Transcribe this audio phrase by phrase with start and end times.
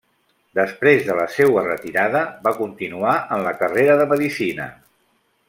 [0.59, 4.69] Després de la seua retirada, va continuar en la carrera de Medicina.